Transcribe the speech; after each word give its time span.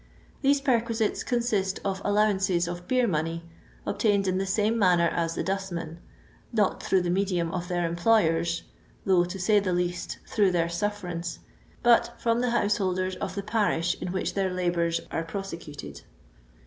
These 0.41 0.61
perqui 0.61 0.95
sites 0.95 1.23
consist 1.23 1.79
of 1.85 2.01
allowances 2.03 2.67
of 2.67 2.87
beer 2.87 3.05
money, 3.07 3.43
obtained 3.85 4.27
in 4.27 4.39
the 4.39 4.47
same 4.47 4.79
manner 4.79 5.07
as 5.07 5.35
the 5.35 5.43
dustmen— 5.43 5.99
not 6.51 6.81
through 6.81 7.01
the 7.03 7.11
medium 7.11 7.51
of 7.51 7.67
their 7.67 7.85
employers 7.85 8.63
(though, 9.05 9.25
to 9.25 9.37
say 9.37 9.59
the 9.59 9.73
least, 9.73 10.17
through 10.25 10.53
their 10.53 10.69
sulFerance), 10.69 11.37
but 11.83 12.19
from 12.19 12.41
the 12.41 12.49
householders 12.49 13.15
of 13.17 13.35
the 13.35 13.43
parish 13.43 13.95
in 14.01 14.11
which 14.11 14.33
their 14.33 14.49
labours 14.49 15.01
are 15.11 15.21
prosecuted. 15.23 16.01